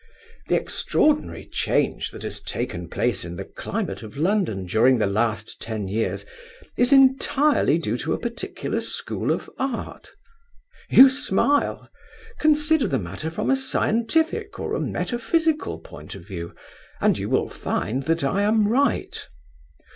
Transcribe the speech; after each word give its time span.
The 0.47 0.55
extraordinary 0.59 1.45
change 1.45 2.09
that 2.09 2.23
has 2.23 2.41
taken 2.41 2.89
place 2.89 3.23
in 3.23 3.35
the 3.35 3.45
climate 3.45 4.01
of 4.01 4.17
London 4.17 4.65
during 4.65 4.97
the 4.97 5.05
last 5.05 5.61
ten 5.61 5.87
years 5.87 6.25
is 6.75 6.91
entirely 6.91 7.77
due 7.77 7.99
to 7.99 8.13
a 8.13 8.17
particular 8.19 8.81
school 8.81 9.31
of 9.31 9.47
Art. 9.59 10.09
You 10.89 11.07
smile. 11.07 11.87
Consider 12.39 12.87
the 12.87 12.97
matter 12.97 13.29
from 13.29 13.51
a 13.51 13.55
scientific 13.55 14.59
or 14.59 14.73
a 14.73 14.79
metaphysical 14.81 15.77
point 15.77 16.15
of 16.15 16.25
view, 16.27 16.55
and 16.99 17.15
you 17.15 17.29
will 17.29 17.51
find 17.51 18.01
that 18.05 18.23
I 18.23 18.41
am 18.41 18.69
right. 18.69 19.27